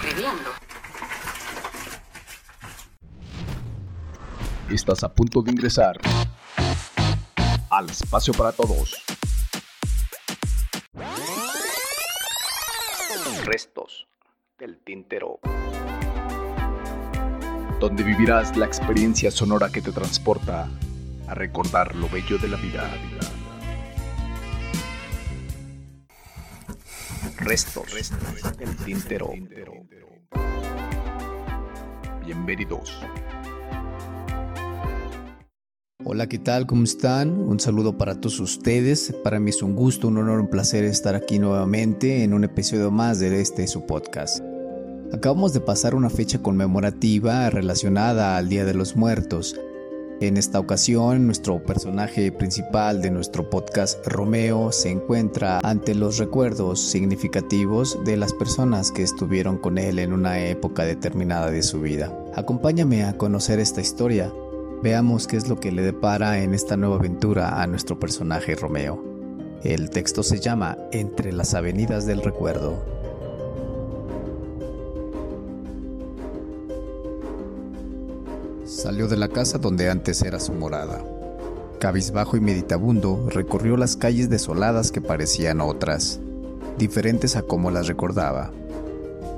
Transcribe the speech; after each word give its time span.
escribiendo. 0.00 0.50
Estás 4.70 5.04
a 5.04 5.12
punto 5.12 5.42
de 5.42 5.50
ingresar 5.50 5.98
al 7.70 7.90
espacio 7.90 8.32
para 8.34 8.52
todos. 8.52 9.02
Restos 13.44 14.06
del 14.58 14.78
tintero. 14.78 15.40
Donde 17.80 18.02
vivirás 18.02 18.56
la 18.56 18.66
experiencia 18.66 19.30
sonora 19.30 19.70
que 19.70 19.80
te 19.80 19.90
transporta 19.90 20.68
a 21.26 21.34
recordar 21.34 21.94
lo 21.96 22.08
bello 22.08 22.38
de 22.38 22.48
la 22.48 22.56
vida. 22.56 22.88
Restos, 27.40 27.90
restos 27.92 28.58
del 28.58 28.76
tintero. 28.76 29.32
Bienvenidos. 32.22 33.00
Hola, 36.04 36.28
¿qué 36.28 36.38
tal? 36.38 36.66
¿Cómo 36.66 36.84
están? 36.84 37.30
Un 37.30 37.58
saludo 37.58 37.96
para 37.96 38.20
todos 38.20 38.40
ustedes. 38.40 39.14
Para 39.24 39.40
mí 39.40 39.50
es 39.50 39.62
un 39.62 39.74
gusto, 39.74 40.08
un 40.08 40.18
honor, 40.18 40.40
un 40.40 40.50
placer 40.50 40.84
estar 40.84 41.14
aquí 41.14 41.38
nuevamente 41.38 42.24
en 42.24 42.34
un 42.34 42.44
episodio 42.44 42.90
más 42.90 43.20
de 43.20 43.40
este 43.40 43.66
su 43.66 43.86
podcast. 43.86 44.44
Acabamos 45.12 45.54
de 45.54 45.60
pasar 45.60 45.94
una 45.94 46.10
fecha 46.10 46.42
conmemorativa 46.42 47.48
relacionada 47.48 48.36
al 48.36 48.50
Día 48.50 48.66
de 48.66 48.74
los 48.74 48.96
Muertos. 48.96 49.56
En 50.20 50.36
esta 50.36 50.60
ocasión, 50.60 51.26
nuestro 51.26 51.62
personaje 51.62 52.30
principal 52.30 53.00
de 53.00 53.10
nuestro 53.10 53.48
podcast, 53.48 54.06
Romeo, 54.06 54.70
se 54.70 54.90
encuentra 54.90 55.60
ante 55.62 55.94
los 55.94 56.18
recuerdos 56.18 56.80
significativos 56.80 57.98
de 58.04 58.16
las 58.16 58.34
personas 58.34 58.92
que 58.92 59.02
estuvieron 59.02 59.56
con 59.58 59.78
él 59.78 59.98
en 59.98 60.12
una 60.12 60.38
época 60.46 60.84
determinada 60.84 61.50
de 61.50 61.62
su 61.62 61.80
vida. 61.80 62.14
Acompáñame 62.34 63.04
a 63.04 63.16
conocer 63.16 63.60
esta 63.60 63.80
historia 63.80 64.30
Veamos 64.82 65.26
qué 65.26 65.36
es 65.36 65.46
lo 65.46 65.60
que 65.60 65.72
le 65.72 65.82
depara 65.82 66.42
en 66.42 66.54
esta 66.54 66.74
nueva 66.74 66.96
aventura 66.96 67.60
a 67.60 67.66
nuestro 67.66 68.00
personaje 68.00 68.54
Romeo. 68.54 69.04
El 69.62 69.90
texto 69.90 70.22
se 70.22 70.40
llama 70.40 70.78
Entre 70.90 71.32
las 71.32 71.52
Avenidas 71.52 72.06
del 72.06 72.22
Recuerdo. 72.22 72.99
Salió 78.70 79.08
de 79.08 79.16
la 79.16 79.28
casa 79.28 79.58
donde 79.58 79.90
antes 79.90 80.22
era 80.22 80.38
su 80.38 80.52
morada. 80.52 81.04
Cabizbajo 81.80 82.36
y 82.36 82.40
meditabundo 82.40 83.26
recorrió 83.28 83.76
las 83.76 83.96
calles 83.96 84.30
desoladas 84.30 84.92
que 84.92 85.00
parecían 85.00 85.60
otras, 85.60 86.20
diferentes 86.78 87.34
a 87.34 87.42
como 87.42 87.70
las 87.70 87.88
recordaba. 87.88 88.52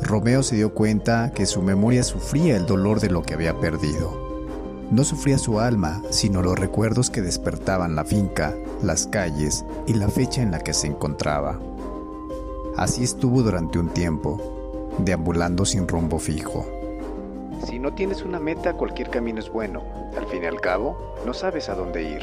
Romeo 0.00 0.42
se 0.42 0.54
dio 0.54 0.72
cuenta 0.72 1.32
que 1.34 1.46
su 1.46 1.60
memoria 1.60 2.04
sufría 2.04 2.56
el 2.56 2.66
dolor 2.66 3.00
de 3.00 3.10
lo 3.10 3.22
que 3.22 3.34
había 3.34 3.58
perdido 3.58 4.26
no 4.90 5.02
sufría 5.02 5.36
su 5.36 5.58
alma, 5.58 6.02
sino 6.10 6.42
los 6.42 6.56
recuerdos 6.56 7.10
que 7.10 7.20
despertaban 7.20 7.96
la 7.96 8.04
finca, 8.04 8.54
las 8.82 9.08
calles 9.08 9.64
y 9.86 9.94
la 9.94 10.08
fecha 10.08 10.42
en 10.42 10.52
la 10.52 10.60
que 10.60 10.72
se 10.72 10.86
encontraba. 10.86 11.58
Así 12.76 13.02
estuvo 13.02 13.42
durante 13.42 13.78
un 13.78 13.88
tiempo, 13.88 14.94
deambulando 14.98 15.64
sin 15.64 15.88
rumbo 15.88 16.18
fijo. 16.18 16.75
Si 17.64 17.78
no 17.78 17.92
tienes 17.92 18.22
una 18.22 18.38
meta, 18.38 18.74
cualquier 18.74 19.10
camino 19.10 19.40
es 19.40 19.50
bueno. 19.50 19.82
Al 20.16 20.26
fin 20.26 20.42
y 20.42 20.46
al 20.46 20.60
cabo, 20.60 21.14
no 21.24 21.32
sabes 21.34 21.68
a 21.68 21.74
dónde 21.74 22.02
ir. 22.02 22.22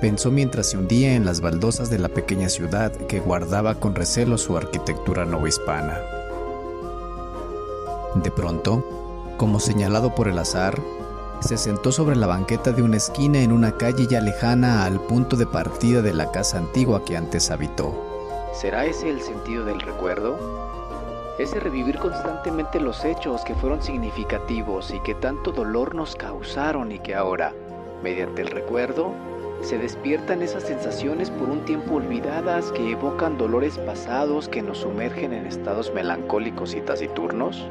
Pensó 0.00 0.30
mientras 0.30 0.70
se 0.70 0.76
hundía 0.76 1.14
en 1.14 1.24
las 1.24 1.40
baldosas 1.40 1.90
de 1.90 1.98
la 1.98 2.08
pequeña 2.08 2.48
ciudad 2.48 2.92
que 2.92 3.20
guardaba 3.20 3.76
con 3.76 3.94
recelo 3.94 4.36
su 4.38 4.56
arquitectura 4.56 5.24
novohispana. 5.24 5.98
De 8.16 8.30
pronto, 8.30 8.84
como 9.36 9.60
señalado 9.60 10.14
por 10.14 10.28
el 10.28 10.38
azar, 10.38 10.78
se 11.40 11.56
sentó 11.56 11.92
sobre 11.92 12.16
la 12.16 12.26
banqueta 12.26 12.72
de 12.72 12.82
una 12.82 12.96
esquina 12.96 13.40
en 13.40 13.52
una 13.52 13.76
calle 13.76 14.06
ya 14.06 14.20
lejana 14.20 14.84
al 14.84 15.00
punto 15.00 15.36
de 15.36 15.46
partida 15.46 16.00
de 16.00 16.14
la 16.14 16.30
casa 16.30 16.58
antigua 16.58 17.04
que 17.04 17.16
antes 17.16 17.50
habitó. 17.50 17.94
¿Será 18.54 18.86
ese 18.86 19.10
el 19.10 19.20
sentido 19.20 19.64
del 19.64 19.80
recuerdo? 19.80 20.38
Ese 21.38 21.58
revivir 21.58 21.98
constantemente 21.98 22.78
los 22.78 23.04
hechos 23.04 23.42
que 23.44 23.56
fueron 23.56 23.82
significativos 23.82 24.92
y 24.94 25.00
que 25.00 25.14
tanto 25.14 25.50
dolor 25.50 25.96
nos 25.96 26.14
causaron 26.14 26.92
y 26.92 27.00
que 27.00 27.16
ahora, 27.16 27.52
mediante 28.04 28.42
el 28.42 28.48
recuerdo, 28.48 29.12
se 29.60 29.78
despiertan 29.78 30.42
esas 30.42 30.62
sensaciones 30.62 31.30
por 31.30 31.50
un 31.50 31.64
tiempo 31.64 31.94
olvidadas 31.94 32.70
que 32.70 32.92
evocan 32.92 33.36
dolores 33.36 33.78
pasados 33.78 34.48
que 34.48 34.62
nos 34.62 34.78
sumergen 34.78 35.32
en 35.32 35.46
estados 35.46 35.92
melancólicos 35.92 36.74
y 36.74 36.80
taciturnos? 36.80 37.66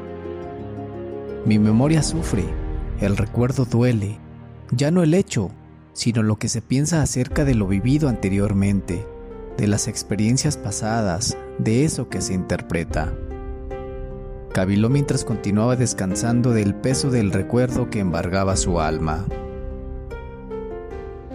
Mi 1.46 1.58
memoria 1.58 2.02
sufre 2.02 2.44
el 3.00 3.16
recuerdo 3.16 3.64
duele, 3.64 4.18
ya 4.72 4.90
no 4.90 5.02
el 5.02 5.14
hecho, 5.14 5.50
sino 5.94 6.22
lo 6.22 6.36
que 6.36 6.48
se 6.48 6.60
piensa 6.60 7.00
acerca 7.00 7.44
de 7.44 7.54
lo 7.54 7.66
vivido 7.66 8.08
anteriormente, 8.08 9.06
de 9.56 9.66
las 9.68 9.88
experiencias 9.88 10.56
pasadas, 10.56 11.36
de 11.58 11.84
eso 11.84 12.08
que 12.08 12.20
se 12.20 12.34
interpreta. 12.34 13.12
Cabiló 14.54 14.88
mientras 14.88 15.26
continuaba 15.26 15.76
descansando 15.76 16.52
del 16.52 16.74
peso 16.74 17.10
del 17.10 17.30
recuerdo 17.30 17.90
que 17.90 18.00
embargaba 18.00 18.56
su 18.56 18.80
alma. 18.80 19.26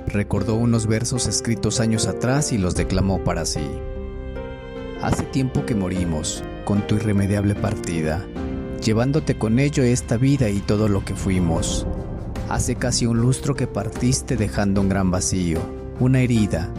Recordó 0.08 0.56
unos 0.56 0.88
versos 0.88 1.28
escritos 1.28 1.80
años 1.80 2.08
atrás 2.08 2.52
y 2.52 2.58
los 2.58 2.74
declamó 2.74 3.24
para 3.24 3.46
sí. 3.46 3.70
Hace 5.04 5.22
tiempo 5.22 5.68
que 5.68 5.76
morimos, 5.76 6.44
con 6.66 6.88
tu 6.88 6.96
irremediable 6.96 7.54
partida 7.54 8.26
llevándote 8.80 9.38
con 9.38 9.60
ello 9.60 9.84
esta 9.84 10.18
vida 10.18 10.50
y 10.50 10.60
todo 10.60 10.88
lo 10.88 11.04
que 11.04 11.16
fuimos. 11.16 11.86
Hace 12.50 12.76
casi 12.76 13.06
un 13.06 13.20
lustro 13.20 13.56
que 13.56 13.68
partiste 13.68 14.36
dejando 14.36 14.82
un 14.82 14.90
gran 14.90 15.12
vacío, 15.12 15.60
una 16.00 16.22
herida. 16.22 16.70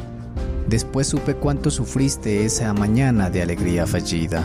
Después 0.69 1.07
supe 1.07 1.35
cuánto 1.35 1.71
sufriste 1.71 2.45
esa 2.45 2.73
mañana 2.75 3.31
de 3.31 3.43
alegría 3.43 3.87
fallida. 3.87 4.43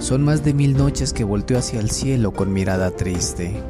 Son 0.00 0.24
más 0.24 0.44
de 0.44 0.54
mil 0.54 0.76
noches 0.76 1.12
que 1.12 1.24
volteo 1.24 1.58
hacia 1.58 1.80
el 1.80 1.90
cielo 1.90 2.32
con 2.32 2.52
mirada 2.52 2.90
triste. 2.90 3.60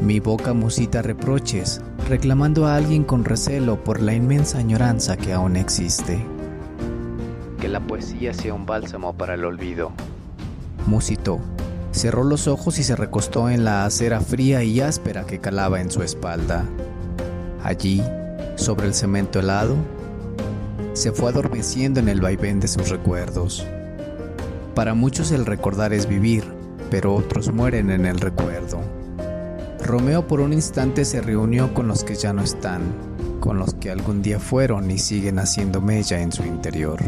Mi 0.00 0.18
boca 0.18 0.52
musita 0.52 1.02
reproches, 1.02 1.80
reclamando 2.08 2.66
a 2.66 2.76
alguien 2.76 3.04
con 3.04 3.24
recelo 3.24 3.82
por 3.82 4.02
la 4.02 4.12
inmensa 4.12 4.58
añoranza 4.58 5.16
que 5.16 5.32
aún 5.32 5.56
existe. 5.56 6.24
Que 7.60 7.68
la 7.68 7.80
poesía 7.80 8.34
sea 8.34 8.54
un 8.54 8.66
bálsamo 8.66 9.14
para 9.14 9.34
el 9.34 9.44
olvido. 9.44 9.92
Musitó, 10.86 11.40
Cerró 11.92 12.24
los 12.24 12.48
ojos 12.48 12.78
y 12.78 12.82
se 12.82 12.96
recostó 12.96 13.50
en 13.50 13.64
la 13.64 13.84
acera 13.84 14.20
fría 14.20 14.64
y 14.64 14.80
áspera 14.80 15.24
que 15.24 15.40
calaba 15.40 15.80
en 15.80 15.90
su 15.90 16.02
espalda. 16.02 16.64
Allí, 17.62 18.02
sobre 18.56 18.86
el 18.86 18.94
cemento 18.94 19.38
helado, 19.40 19.76
se 20.94 21.12
fue 21.12 21.30
adormeciendo 21.30 22.00
en 22.00 22.08
el 22.08 22.22
vaivén 22.22 22.60
de 22.60 22.68
sus 22.68 22.88
recuerdos. 22.88 23.66
Para 24.74 24.94
muchos 24.94 25.32
el 25.32 25.44
recordar 25.44 25.92
es 25.92 26.08
vivir, 26.08 26.44
pero 26.90 27.14
otros 27.14 27.52
mueren 27.52 27.90
en 27.90 28.06
el 28.06 28.18
recuerdo. 28.18 28.80
Romeo 29.80 30.26
por 30.26 30.40
un 30.40 30.52
instante 30.52 31.04
se 31.04 31.20
reunió 31.20 31.74
con 31.74 31.88
los 31.88 32.04
que 32.04 32.14
ya 32.14 32.32
no 32.32 32.42
están, 32.42 32.80
con 33.40 33.58
los 33.58 33.74
que 33.74 33.90
algún 33.90 34.22
día 34.22 34.38
fueron 34.38 34.90
y 34.90 34.98
siguen 34.98 35.38
haciendo 35.38 35.80
mella 35.80 36.20
en 36.20 36.32
su 36.32 36.44
interior. 36.44 37.00